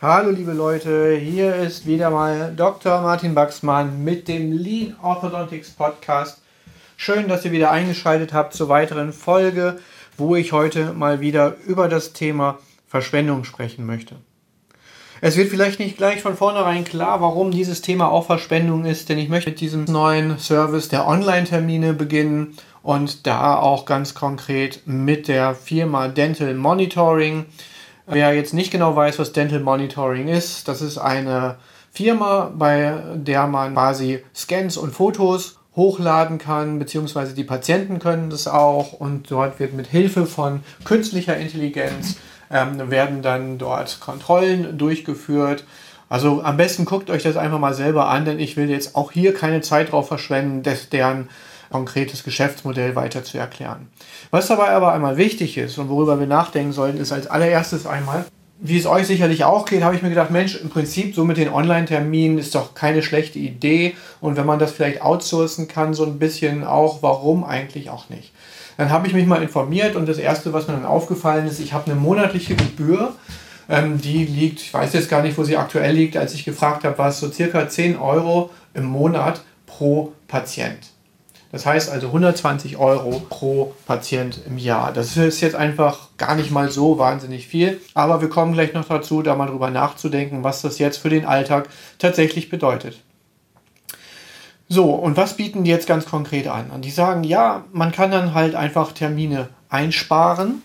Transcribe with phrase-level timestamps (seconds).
[0.00, 3.00] Hallo liebe Leute, hier ist wieder mal Dr.
[3.00, 6.40] Martin Baxmann mit dem Lean Orthodontics Podcast.
[6.96, 9.80] Schön, dass ihr wieder eingeschaltet habt zur weiteren Folge,
[10.16, 14.14] wo ich heute mal wieder über das Thema Verschwendung sprechen möchte.
[15.20, 19.18] Es wird vielleicht nicht gleich von vornherein klar, warum dieses Thema auch Verschwendung ist, denn
[19.18, 25.26] ich möchte mit diesem neuen Service der Online-Termine beginnen und da auch ganz konkret mit
[25.26, 27.46] der Firma Dental Monitoring.
[28.10, 31.56] Wer jetzt nicht genau weiß, was Dental Monitoring ist, das ist eine
[31.92, 38.48] Firma, bei der man quasi Scans und Fotos hochladen kann, beziehungsweise die Patienten können das
[38.48, 42.16] auch und dort wird mit Hilfe von künstlicher Intelligenz
[42.50, 45.64] ähm, werden dann dort Kontrollen durchgeführt.
[46.08, 49.12] Also am besten guckt euch das einfach mal selber an, denn ich will jetzt auch
[49.12, 51.28] hier keine Zeit drauf verschwenden, deren
[51.70, 53.88] konkretes Geschäftsmodell weiter zu erklären.
[54.30, 58.24] Was dabei aber einmal wichtig ist und worüber wir nachdenken sollten, ist als allererstes einmal,
[58.60, 61.36] wie es euch sicherlich auch geht, habe ich mir gedacht, Mensch, im Prinzip so mit
[61.36, 63.94] den Online-Terminen ist doch keine schlechte Idee.
[64.20, 68.32] Und wenn man das vielleicht outsourcen kann, so ein bisschen auch, warum eigentlich auch nicht?
[68.76, 71.72] Dann habe ich mich mal informiert und das Erste, was mir dann aufgefallen ist, ich
[71.72, 73.12] habe eine monatliche Gebühr.
[73.68, 76.84] Ähm, die liegt, ich weiß jetzt gar nicht, wo sie aktuell liegt, als ich gefragt
[76.84, 80.78] habe, war es so circa 10 Euro im Monat pro Patient.
[81.50, 84.92] Das heißt also 120 Euro pro Patient im Jahr.
[84.92, 87.80] Das ist jetzt einfach gar nicht mal so wahnsinnig viel.
[87.94, 91.24] Aber wir kommen gleich noch dazu, da mal drüber nachzudenken, was das jetzt für den
[91.24, 93.00] Alltag tatsächlich bedeutet.
[94.68, 96.70] So, und was bieten die jetzt ganz konkret an?
[96.70, 100.62] Und die sagen, ja, man kann dann halt einfach Termine einsparen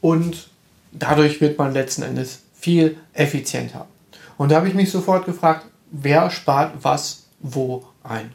[0.00, 0.48] und
[0.90, 3.86] dadurch wird man letzten Endes viel effizienter.
[4.36, 8.32] Und da habe ich mich sofort gefragt, wer spart was wo ein?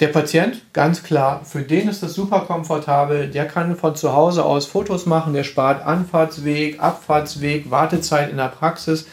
[0.00, 3.28] Der Patient, ganz klar, für den ist das super komfortabel.
[3.28, 8.48] Der kann von zu Hause aus Fotos machen, der spart Anfahrtsweg, Abfahrtsweg, Wartezeit in der
[8.48, 9.06] Praxis.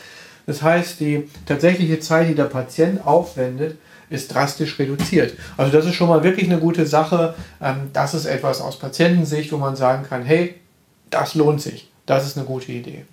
[0.46, 3.78] Das heißt, die tatsächliche Zeit, die der Patient aufwendet,
[4.10, 5.34] ist drastisch reduziert.
[5.58, 7.36] Also das ist schon mal wirklich eine gute Sache.
[7.62, 10.56] Ähm, das ist etwas aus Patientensicht, wo man sagen kann, hey,
[11.10, 11.92] das lohnt sich.
[12.06, 13.04] Das ist eine gute Idee.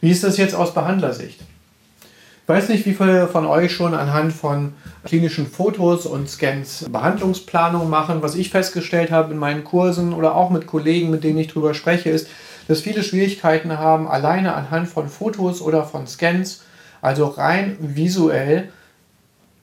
[0.00, 1.40] Wie ist das jetzt aus Behandlersicht?
[2.44, 7.88] Ich weiß nicht, wie viele von euch schon anhand von klinischen Fotos und Scans Behandlungsplanung
[7.88, 8.20] machen.
[8.20, 11.72] Was ich festgestellt habe in meinen Kursen oder auch mit Kollegen, mit denen ich darüber
[11.72, 12.28] spreche, ist,
[12.68, 16.64] dass viele Schwierigkeiten haben, alleine anhand von Fotos oder von Scans,
[17.00, 18.68] also rein visuell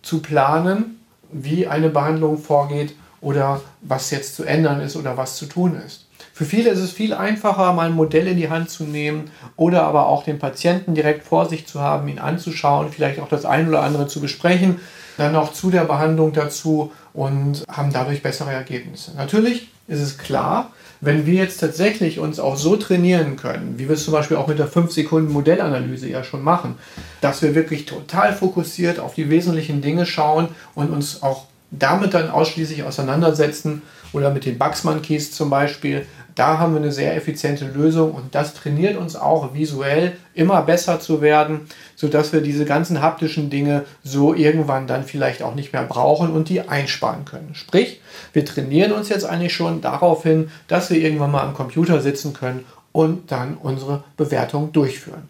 [0.01, 0.99] zu planen,
[1.31, 6.07] wie eine Behandlung vorgeht oder was jetzt zu ändern ist oder was zu tun ist.
[6.33, 9.83] Für viele ist es viel einfacher, mal ein Modell in die Hand zu nehmen oder
[9.83, 13.67] aber auch den Patienten direkt vor sich zu haben, ihn anzuschauen, vielleicht auch das ein
[13.67, 14.79] oder andere zu besprechen,
[15.17, 19.11] dann auch zu der Behandlung dazu und haben dadurch bessere Ergebnisse.
[19.15, 20.71] Natürlich ist es klar,
[21.01, 24.47] wenn wir jetzt tatsächlich uns auch so trainieren können, wie wir es zum Beispiel auch
[24.47, 26.75] mit der 5-Sekunden-Modellanalyse ja schon machen,
[27.21, 32.29] dass wir wirklich total fokussiert auf die wesentlichen Dinge schauen und uns auch damit dann
[32.29, 33.81] ausschließlich auseinandersetzen
[34.13, 36.05] oder mit den Bugsman Keys zum Beispiel,
[36.35, 40.99] da haben wir eine sehr effiziente Lösung und das trainiert uns auch visuell immer besser
[40.99, 41.61] zu werden,
[41.95, 46.49] sodass wir diese ganzen haptischen Dinge so irgendwann dann vielleicht auch nicht mehr brauchen und
[46.49, 47.53] die einsparen können.
[47.53, 48.01] Sprich,
[48.33, 52.33] wir trainieren uns jetzt eigentlich schon darauf hin, dass wir irgendwann mal am Computer sitzen
[52.33, 55.27] können und dann unsere Bewertung durchführen.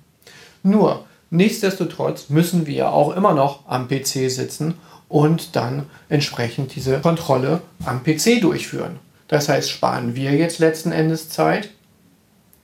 [0.63, 4.75] Nur, nichtsdestotrotz müssen wir auch immer noch am PC sitzen
[5.12, 9.00] und dann entsprechend diese Kontrolle am PC durchführen.
[9.28, 11.70] Das heißt, sparen wir jetzt letzten Endes Zeit?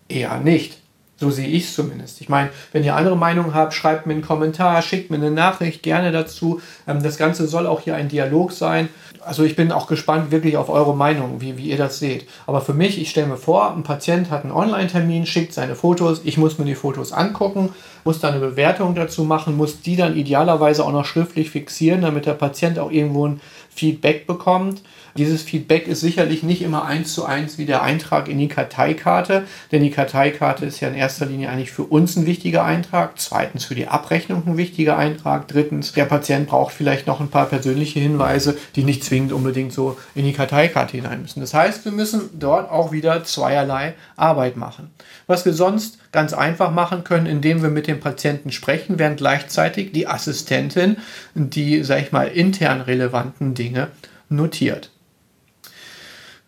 [0.07, 0.76] Eher nicht.
[1.19, 2.21] So sehe ich es zumindest.
[2.21, 5.81] Ich meine, wenn ihr andere Meinungen habt, schreibt mir einen Kommentar, schickt mir eine Nachricht
[5.81, 6.61] gerne dazu.
[6.87, 8.89] Ähm, das Ganze soll auch hier ein Dialog sein.
[9.25, 12.27] Also ich bin auch gespannt wirklich auf eure Meinung, wie, wie ihr das seht.
[12.45, 16.21] Aber für mich, ich stelle mir vor, ein Patient hat einen Online-Termin, schickt seine Fotos,
[16.23, 17.73] ich muss mir die Fotos angucken,
[18.03, 22.27] muss dann eine Bewertung dazu machen, muss die dann idealerweise auch noch schriftlich fixieren, damit
[22.27, 23.41] der Patient auch irgendwo ein
[23.77, 24.81] Feedback bekommt.
[25.17, 29.45] Dieses Feedback ist sicherlich nicht immer eins zu eins wie der Eintrag in die Karteikarte,
[29.71, 33.65] denn die Karteikarte ist ja in erster Linie eigentlich für uns ein wichtiger Eintrag, zweitens
[33.65, 37.99] für die Abrechnung ein wichtiger Eintrag, drittens der Patient braucht vielleicht noch ein paar persönliche
[37.99, 41.39] Hinweise, die nicht zwingend unbedingt so in die Karteikarte hinein müssen.
[41.39, 44.91] Das heißt, wir müssen dort auch wieder zweierlei Arbeit machen.
[45.25, 49.91] Was wir sonst ganz einfach machen können, indem wir mit dem Patienten sprechen, während gleichzeitig
[49.91, 50.97] die Assistentin
[51.35, 53.89] die, sag ich mal, intern relevanten Dinge
[54.27, 54.89] notiert.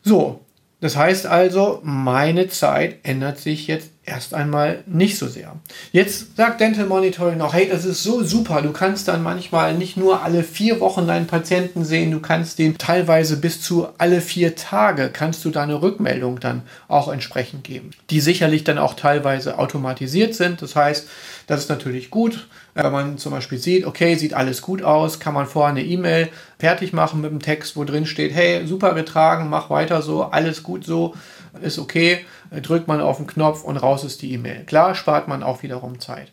[0.02, 0.44] So,
[0.82, 5.56] das heißt also, meine Zeit ändert sich jetzt erst einmal nicht so sehr.
[5.92, 9.96] Jetzt sagt Dental Monitoring noch, hey, das ist so super, du kannst dann manchmal nicht
[9.96, 14.56] nur alle vier Wochen deinen Patienten sehen, du kannst den teilweise bis zu alle vier
[14.56, 20.36] Tage, kannst du deine Rückmeldung dann auch entsprechend geben, die sicherlich dann auch teilweise automatisiert
[20.36, 20.62] sind.
[20.62, 21.08] Das heißt,
[21.48, 22.48] das ist natürlich gut.
[22.76, 26.30] Wenn man zum Beispiel sieht, okay, sieht alles gut aus, kann man vorher eine E-Mail
[26.60, 30.64] fertig machen mit einem Text, wo drin steht, hey, super getragen, mach weiter so, alles
[30.64, 31.16] gut so,
[31.62, 32.26] ist okay.
[32.62, 34.64] Drückt man auf den Knopf und raus ist die E-Mail.
[34.66, 36.32] Klar, spart man auch wiederum Zeit.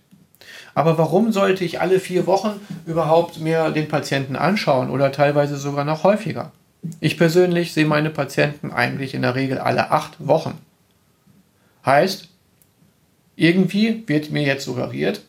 [0.75, 5.85] Aber warum sollte ich alle vier Wochen überhaupt mir den Patienten anschauen oder teilweise sogar
[5.85, 6.53] noch häufiger?
[7.01, 10.59] Ich persönlich sehe meine Patienten eigentlich in der Regel alle acht Wochen.
[11.85, 12.29] Heißt,
[13.37, 15.23] irgendwie wird mir jetzt suggeriert,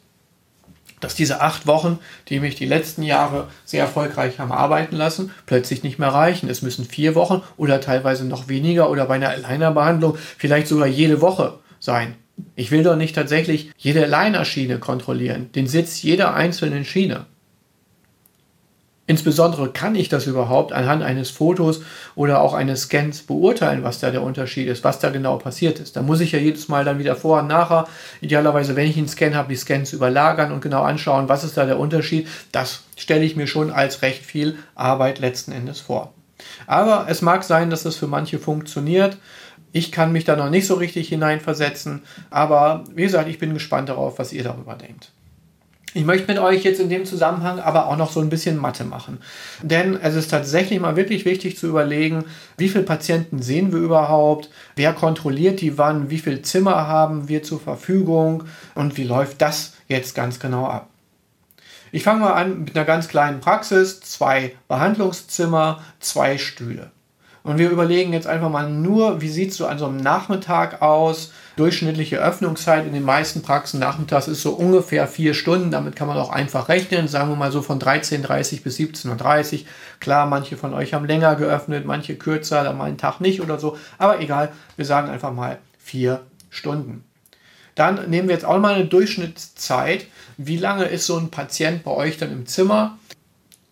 [1.00, 2.00] dass diese acht Wochen,
[2.30, 6.50] die mich die letzten Jahre sehr erfolgreich haben arbeiten lassen, plötzlich nicht mehr reichen.
[6.50, 11.22] Es müssen vier Wochen oder teilweise noch weniger oder bei einer Aligner-Behandlung vielleicht sogar jede
[11.22, 12.16] Woche sein.
[12.56, 17.26] Ich will doch nicht tatsächlich jede Aligner-Schiene kontrollieren, den Sitz jeder einzelnen Schiene.
[19.10, 21.82] Insbesondere kann ich das überhaupt anhand eines Fotos
[22.14, 25.96] oder auch eines Scans beurteilen, was da der Unterschied ist, was da genau passiert ist.
[25.96, 27.88] Da muss ich ja jedes Mal dann wieder vor und nachher,
[28.20, 31.66] idealerweise, wenn ich einen Scan habe, die Scans überlagern und genau anschauen, was ist da
[31.66, 32.28] der Unterschied.
[32.52, 36.14] Das stelle ich mir schon als recht viel Arbeit letzten Endes vor.
[36.68, 39.18] Aber es mag sein, dass das für manche funktioniert.
[39.72, 43.88] Ich kann mich da noch nicht so richtig hineinversetzen, aber wie gesagt, ich bin gespannt
[43.88, 45.12] darauf, was ihr darüber denkt.
[45.98, 48.84] Ich möchte mit euch jetzt in dem Zusammenhang aber auch noch so ein bisschen Mathe
[48.84, 49.18] machen.
[49.64, 54.52] Denn es ist tatsächlich mal wirklich wichtig zu überlegen, wie viele Patienten sehen wir überhaupt,
[54.76, 58.44] wer kontrolliert die wann, wie viele Zimmer haben wir zur Verfügung
[58.76, 60.88] und wie läuft das jetzt ganz genau ab.
[61.92, 66.92] Ich fange mal an mit einer ganz kleinen Praxis, zwei Behandlungszimmer, zwei Stühle.
[67.48, 70.82] Und wir überlegen jetzt einfach mal nur, wie sieht es so an so einem Nachmittag
[70.82, 71.32] aus?
[71.56, 75.72] Durchschnittliche Öffnungszeit in den meisten Praxen nachmittags ist so ungefähr vier Stunden.
[75.72, 77.08] Damit kann man auch einfach rechnen.
[77.08, 79.66] Sagen wir mal so von 13.30 bis 17.30 Uhr.
[80.02, 83.58] Klar, manche von euch haben länger geöffnet, manche kürzer, dann mal einen Tag nicht oder
[83.58, 83.78] so.
[83.98, 87.06] Aber egal, wir sagen einfach mal vier Stunden.
[87.76, 90.06] Dann nehmen wir jetzt auch mal eine Durchschnittszeit.
[90.36, 92.98] Wie lange ist so ein Patient bei euch dann im Zimmer?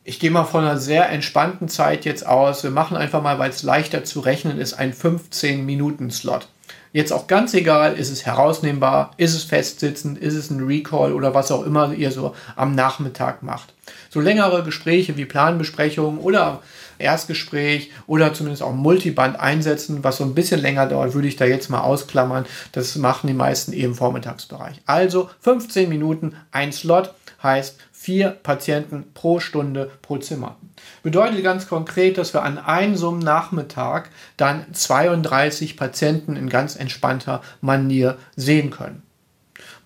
[0.08, 2.64] Ich gehe mal von einer sehr entspannten Zeit jetzt aus.
[2.64, 6.48] Wir machen einfach mal, weil es leichter zu rechnen ist, einen 15-Minuten-Slot.
[6.94, 11.34] Jetzt auch ganz egal, ist es herausnehmbar, ist es festsitzend, ist es ein Recall oder
[11.34, 13.74] was auch immer ihr so am Nachmittag macht.
[14.12, 16.62] So längere Gespräche wie Planbesprechungen oder
[16.98, 21.46] Erstgespräch oder zumindest auch Multiband einsetzen, was so ein bisschen länger dauert, würde ich da
[21.46, 22.46] jetzt mal ausklammern.
[22.72, 24.82] Das machen die meisten eben im Vormittagsbereich.
[24.86, 30.58] Also 15 Minuten, ein Slot heißt vier Patienten pro Stunde pro Zimmer.
[31.04, 36.76] Bedeutet ganz konkret, dass wir an einem so einem Nachmittag dann 32 Patienten in ganz
[36.76, 39.05] entspannter Manier sehen können.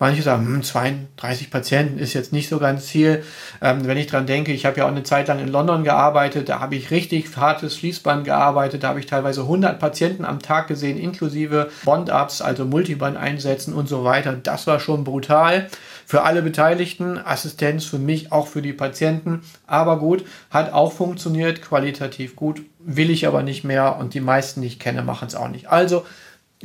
[0.02, 3.22] Manche sagen, hm, 32 Patienten ist jetzt nicht so ganz viel.
[3.60, 6.48] Ähm, wenn ich dran denke, ich habe ja auch eine Zeit lang in London gearbeitet,
[6.48, 10.68] da habe ich richtig hartes Fließband gearbeitet, da habe ich teilweise 100 Patienten am Tag
[10.68, 14.32] gesehen, inklusive Bond-Ups, also Multiband einsetzen und so weiter.
[14.42, 15.68] Das war schon brutal
[16.06, 19.42] für alle Beteiligten, Assistenz für mich, auch für die Patienten.
[19.66, 24.62] Aber gut, hat auch funktioniert, qualitativ gut, will ich aber nicht mehr und die meisten,
[24.62, 25.68] die ich kenne, machen es auch nicht.
[25.68, 26.06] Also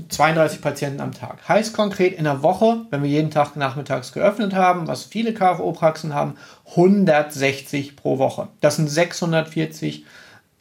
[0.09, 1.47] 32 Patienten am Tag.
[1.47, 6.13] Heißt konkret in der Woche, wenn wir jeden Tag nachmittags geöffnet haben, was viele KFO-Praxen
[6.13, 6.35] haben,
[6.71, 8.49] 160 pro Woche.
[8.59, 10.05] Das sind 640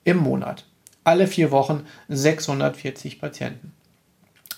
[0.04, 0.64] im Monat.
[1.02, 3.72] Alle vier Wochen 640 Patienten.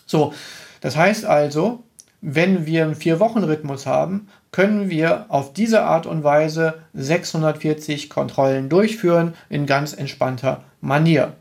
[0.05, 0.35] So,
[0.81, 1.83] das heißt also,
[2.21, 9.35] wenn wir einen Vier-Wochen-Rhythmus haben, können wir auf diese Art und Weise 640 Kontrollen durchführen
[9.49, 11.35] in ganz entspannter Manier.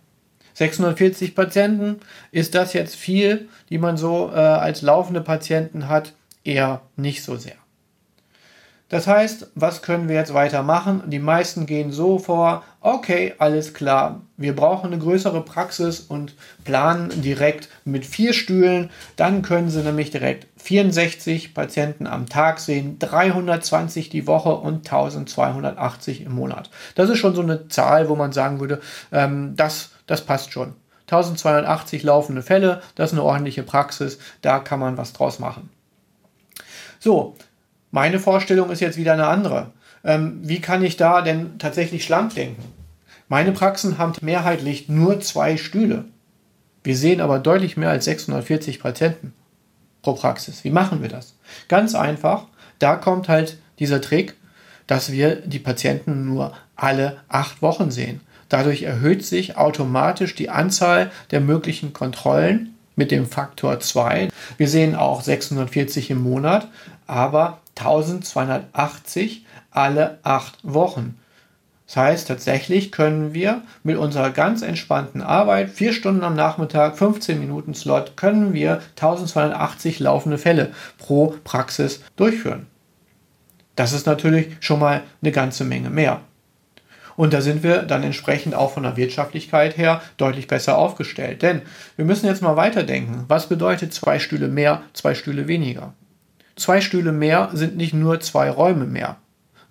[0.56, 2.00] 640 Patienten.
[2.32, 6.14] Ist das jetzt viel, die man so äh, als laufende Patienten hat?
[6.44, 7.56] Eher nicht so sehr.
[8.90, 11.04] Das heißt, was können wir jetzt weitermachen?
[11.08, 17.10] Die meisten gehen so vor, okay, alles klar, wir brauchen eine größere Praxis und planen
[17.24, 18.92] direkt mit vier Stühlen.
[19.16, 26.22] Dann können sie nämlich direkt 64 Patienten am Tag sehen, 320 die Woche und 1280
[26.22, 26.70] im Monat.
[26.94, 30.76] Das ist schon so eine Zahl, wo man sagen würde, ähm, das, das passt schon.
[31.08, 35.70] 1280 laufende Fälle, das ist eine ordentliche Praxis, da kann man was draus machen.
[37.00, 37.36] So,
[37.96, 39.72] meine Vorstellung ist jetzt wieder eine andere.
[40.04, 42.62] Ähm, wie kann ich da denn tatsächlich schlank denken?
[43.30, 46.04] Meine Praxen haben mehrheitlich nur zwei Stühle.
[46.84, 49.34] Wir sehen aber deutlich mehr als 640 Patienten
[50.02, 50.66] pro Praxis.
[50.66, 51.38] Wie machen wir das?
[51.70, 52.48] Ganz einfach,
[52.80, 54.34] da kommt halt dieser Trick,
[54.88, 58.20] dass wir die Patienten nur alle acht Wochen sehen.
[58.50, 64.28] Dadurch erhöht sich automatisch die Anzahl der möglichen Kontrollen mit dem Faktor 2.
[64.58, 66.68] Wir sehen auch 640 im Monat,
[67.08, 71.20] aber 1280 alle acht Wochen.
[71.88, 77.40] Das heißt, tatsächlich können wir mit unserer ganz entspannten Arbeit, vier Stunden am Nachmittag, 15
[77.40, 82.66] Minuten Slot, können wir 1280 laufende Fälle pro Praxis durchführen.
[83.76, 86.22] Das ist natürlich schon mal eine ganze Menge mehr.
[87.18, 91.42] Und da sind wir dann entsprechend auch von der Wirtschaftlichkeit her deutlich besser aufgestellt.
[91.42, 91.62] Denn
[91.96, 93.26] wir müssen jetzt mal weiterdenken.
[93.28, 95.94] Was bedeutet zwei Stühle mehr, zwei Stühle weniger?
[96.56, 99.18] Zwei Stühle mehr sind nicht nur zwei Räume mehr,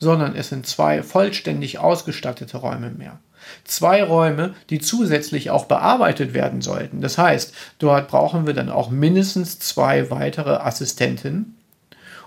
[0.00, 3.18] sondern es sind zwei vollständig ausgestattete Räume mehr.
[3.64, 7.00] Zwei Räume, die zusätzlich auch bearbeitet werden sollten.
[7.00, 11.56] Das heißt, dort brauchen wir dann auch mindestens zwei weitere Assistenten.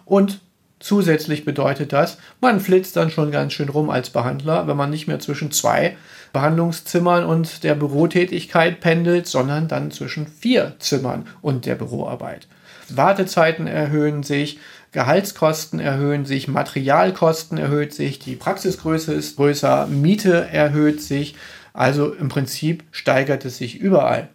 [0.05, 0.39] Und
[0.79, 5.07] zusätzlich bedeutet das, man flitzt dann schon ganz schön rum als Behandler, wenn man nicht
[5.07, 5.97] mehr zwischen zwei
[6.33, 12.47] Behandlungszimmern und der Bürotätigkeit pendelt, sondern dann zwischen vier Zimmern und der Büroarbeit.
[12.95, 14.59] Wartezeiten erhöhen sich,
[14.91, 21.35] Gehaltskosten erhöhen sich, Materialkosten erhöht sich, die Praxisgröße ist größer, Miete erhöht sich.
[21.73, 24.29] Also im Prinzip steigert es sich überall.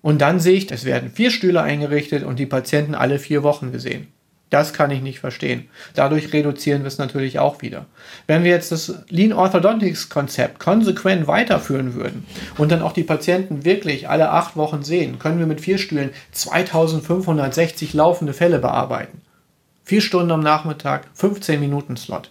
[0.00, 3.70] Und dann sehe ich, es werden vier Stühle eingerichtet und die Patienten alle vier Wochen
[3.70, 4.08] gesehen.
[4.52, 5.70] Das kann ich nicht verstehen.
[5.94, 7.86] Dadurch reduzieren wir es natürlich auch wieder.
[8.26, 12.26] Wenn wir jetzt das Lean Orthodontics Konzept konsequent weiterführen würden
[12.58, 16.10] und dann auch die Patienten wirklich alle acht Wochen sehen, können wir mit vier Stühlen
[16.32, 19.22] 2560 laufende Fälle bearbeiten.
[19.84, 22.30] Vier Stunden am Nachmittag, 15 Minuten Slot.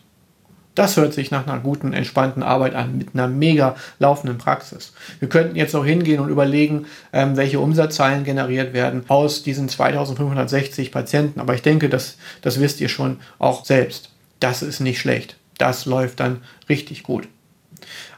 [0.76, 4.94] Das hört sich nach einer guten, entspannten Arbeit an, mit einer mega laufenden Praxis.
[5.20, 10.92] Wir könnten jetzt noch hingehen und überlegen, ähm, welche Umsatzzahlen generiert werden aus diesen 2560
[10.92, 11.42] Patienten.
[11.42, 14.10] Aber ich denke, das, das wisst ihr schon auch selbst.
[14.40, 15.36] Das ist nicht schlecht.
[15.58, 17.28] Das läuft dann richtig gut.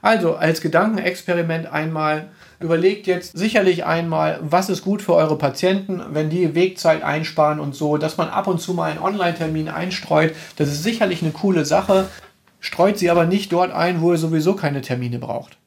[0.02, 2.28] Also als Gedankenexperiment einmal
[2.60, 7.76] überlegt jetzt sicherlich einmal, was ist gut für eure Patienten, wenn die Wegzeit einsparen und
[7.76, 10.34] so, dass man ab und zu mal einen Online-Termin einstreut.
[10.56, 12.08] Das ist sicherlich eine coole Sache
[12.64, 15.58] streut sie aber nicht dort ein, wo ihr sowieso keine Termine braucht.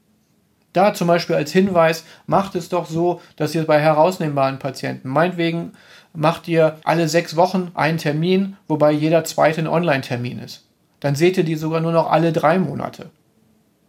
[0.72, 5.72] Da zum Beispiel als Hinweis, macht es doch so, dass ihr bei herausnehmbaren Patienten, meinetwegen
[6.14, 10.64] macht ihr alle sechs Wochen einen Termin, wobei jeder zweite ein Online-Termin ist.
[11.00, 13.10] Dann seht ihr die sogar nur noch alle drei Monate.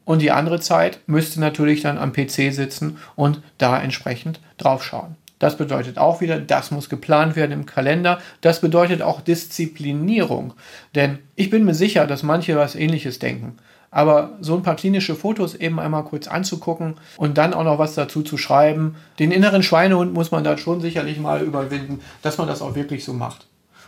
[0.04, 5.16] Und die andere Zeit müsst ihr natürlich dann am PC sitzen und da entsprechend draufschauen.
[5.40, 8.20] Das bedeutet auch wieder, das muss geplant werden im Kalender.
[8.42, 10.54] Das bedeutet auch Disziplinierung.
[10.96, 13.58] Denn ich bin mir sicher, dass manche was ähnliches denken.
[13.90, 17.96] Aber so ein paar klinische Fotos eben einmal kurz anzugucken und dann auch noch was
[17.96, 22.48] dazu zu schreiben, den inneren Schweinehund muss man da schon sicherlich mal überwinden, dass man
[22.48, 23.48] das auch wirklich so macht.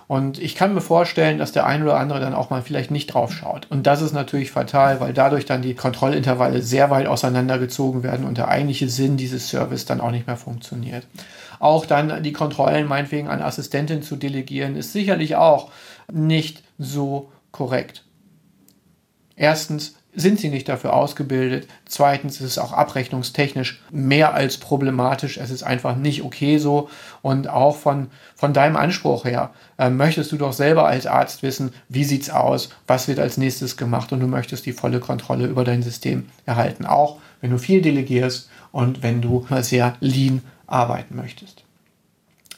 [0.09, 3.13] Und ich kann mir vorstellen, dass der ein oder andere dann auch mal vielleicht nicht
[3.13, 3.67] drauf schaut.
[3.69, 8.39] Und das ist natürlich fatal, weil dadurch dann die Kontrollintervalle sehr weit auseinandergezogen werden und
[8.39, 11.05] der eigentliche Sinn dieses Service dann auch nicht mehr funktioniert.
[11.59, 15.69] Auch dann die Kontrollen meinetwegen an Assistentin zu delegieren, ist sicherlich auch
[16.11, 18.03] nicht so korrekt.
[19.35, 21.67] Erstens sind sie nicht dafür ausgebildet.
[21.85, 25.37] Zweitens ist es auch abrechnungstechnisch mehr als problematisch.
[25.37, 26.89] Es ist einfach nicht okay so.
[27.21, 31.73] Und auch von, von deinem Anspruch her äh, möchtest du doch selber als Arzt wissen,
[31.89, 35.45] wie sieht es aus, was wird als nächstes gemacht und du möchtest die volle Kontrolle
[35.45, 36.85] über dein System erhalten.
[36.85, 41.63] Auch wenn du viel delegierst und wenn du sehr lean arbeiten möchtest.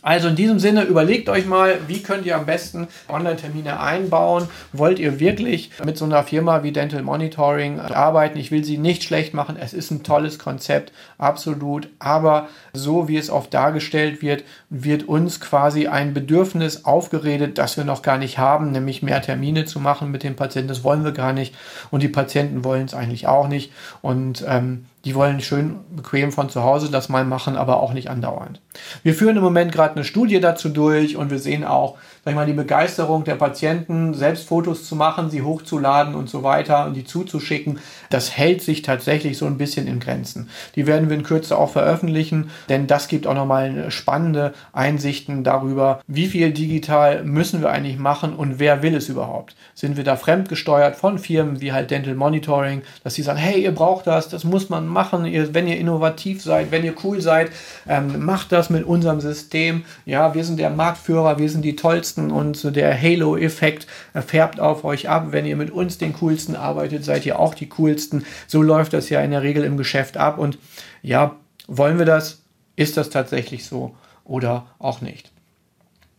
[0.03, 4.47] Also in diesem Sinne, überlegt euch mal, wie könnt ihr am besten Online-Termine einbauen?
[4.73, 8.39] Wollt ihr wirklich mit so einer Firma wie Dental Monitoring arbeiten?
[8.39, 9.57] Ich will sie nicht schlecht machen.
[9.59, 11.87] Es ist ein tolles Konzept, absolut.
[11.99, 17.83] Aber so wie es oft dargestellt wird, wird uns quasi ein Bedürfnis aufgeredet, das wir
[17.83, 20.69] noch gar nicht haben, nämlich mehr Termine zu machen mit den Patienten.
[20.69, 21.53] Das wollen wir gar nicht.
[21.91, 23.71] Und die Patienten wollen es eigentlich auch nicht.
[24.01, 28.09] Und ähm, Die wollen schön bequem von zu Hause das mal machen, aber auch nicht
[28.09, 28.61] andauernd.
[29.03, 32.35] Wir führen im Moment gerade eine Studie dazu durch und wir sehen auch, sag ich
[32.35, 36.93] mal, die Begeisterung der Patienten, selbst Fotos zu machen, sie hochzuladen und so weiter und
[36.93, 37.79] die zuzuschicken.
[38.11, 40.49] Das hält sich tatsächlich so ein bisschen in Grenzen.
[40.75, 46.01] Die werden wir in Kürze auch veröffentlichen, denn das gibt auch nochmal spannende Einsichten darüber,
[46.05, 49.55] wie viel digital müssen wir eigentlich machen und wer will es überhaupt.
[49.73, 53.73] Sind wir da fremdgesteuert von Firmen wie halt Dental Monitoring, dass sie sagen, hey, ihr
[53.73, 57.49] braucht das, das muss man machen, ihr, wenn ihr innovativ seid, wenn ihr cool seid,
[57.87, 59.85] ähm, macht das mit unserem System.
[60.05, 65.07] Ja, wir sind der Marktführer, wir sind die tollsten und der Halo-Effekt färbt auf euch
[65.07, 65.27] ab.
[65.31, 68.25] Wenn ihr mit uns den coolsten arbeitet, seid ihr auch die coolsten.
[68.47, 70.37] So läuft das ja in der Regel im Geschäft ab.
[70.37, 70.57] Und
[71.01, 71.37] ja,
[71.67, 72.41] wollen wir das?
[72.75, 75.31] Ist das tatsächlich so oder auch nicht?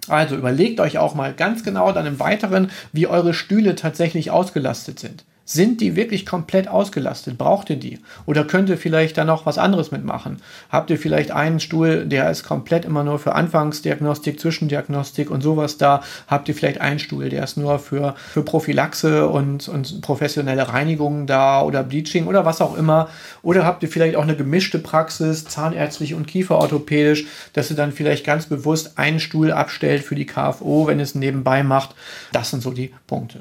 [0.08, 4.98] Also überlegt euch auch mal ganz genau dann im Weiteren, wie eure Stühle tatsächlich ausgelastet
[4.98, 5.24] sind.
[5.44, 7.36] Sind die wirklich komplett ausgelastet?
[7.36, 7.98] Braucht ihr die?
[8.26, 10.40] Oder könnt ihr vielleicht da noch was anderes mitmachen?
[10.70, 15.78] Habt ihr vielleicht einen Stuhl, der ist komplett immer nur für Anfangsdiagnostik, Zwischendiagnostik und sowas
[15.78, 16.02] da?
[16.28, 21.26] Habt ihr vielleicht einen Stuhl, der ist nur für, für Prophylaxe und, und professionelle Reinigung
[21.26, 23.08] da oder Bleaching oder was auch immer?
[23.42, 28.24] Oder habt ihr vielleicht auch eine gemischte Praxis, zahnärztlich und kieferorthopädisch, dass ihr dann vielleicht
[28.24, 31.96] ganz bewusst einen Stuhl abstellt für die KFO, wenn es nebenbei macht?
[32.32, 33.40] Das sind so die Punkte.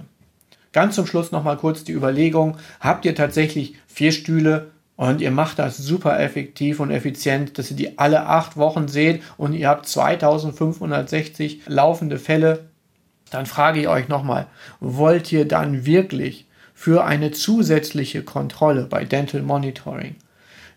[0.74, 5.60] Ganz zum Schluss nochmal kurz die Überlegung, habt ihr tatsächlich vier Stühle und ihr macht
[5.60, 9.88] das super effektiv und effizient, dass ihr die alle acht Wochen seht und ihr habt
[9.88, 12.70] 2560 laufende Fälle,
[13.32, 14.48] dann frage ich euch nochmal,
[14.80, 20.16] wollt ihr dann wirklich für eine zusätzliche Kontrolle bei Dental Monitoring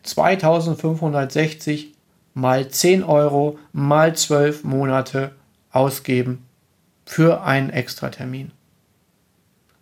[0.04, 1.92] 2560
[2.34, 5.32] mal 10 Euro mal 12 Monate
[5.70, 6.46] ausgeben
[7.06, 8.52] für einen Extratermin?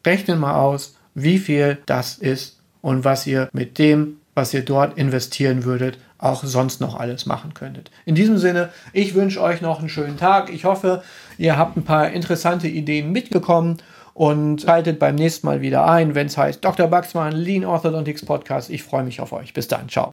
[0.06, 4.96] Rechnet mal aus, wie viel das ist und was ihr mit dem, was ihr dort
[4.98, 7.90] investieren würdet, auch sonst noch alles machen könntet.
[8.06, 10.52] In diesem Sinne, ich wünsche euch noch einen schönen Tag.
[10.52, 11.02] Ich hoffe,
[11.36, 13.78] ihr habt ein paar interessante Ideen mitbekommen
[14.14, 16.86] und schaltet beim nächsten Mal wieder ein, wenn es heißt Dr.
[16.86, 18.70] Baxmann Lean Orthodontics Podcast.
[18.70, 19.52] Ich freue mich auf euch.
[19.52, 19.88] Bis dann.
[19.88, 20.12] Ciao.